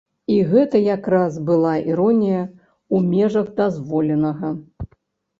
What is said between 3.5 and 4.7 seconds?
дазволенага.